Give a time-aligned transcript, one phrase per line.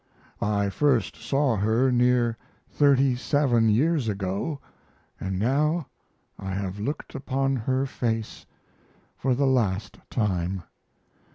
[0.41, 2.35] I first saw her near
[2.71, 4.59] 37 years ago,
[4.91, 5.85] & now
[6.39, 8.47] I have looked upon her face
[9.15, 10.63] for the last time.